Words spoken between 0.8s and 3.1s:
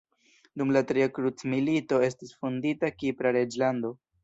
tria krucmilito estis fondita